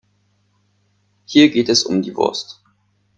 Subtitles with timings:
[1.25, 2.59] Hier geht es um die Wurst.